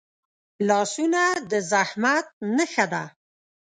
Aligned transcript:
لاسونه 0.67 1.23
د 1.49 1.51
زحمت 1.71 2.25
نښه 2.55 2.85
ده 2.93 3.03